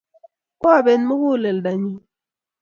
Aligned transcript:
Kwabet 0.59 1.01
muguleldo 1.07 1.71
nyun 1.79 1.99